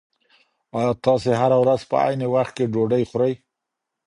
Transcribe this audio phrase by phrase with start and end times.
[0.77, 3.33] ایا تاسي هره ورځ په عین وخت کې ډوډۍ خورئ؟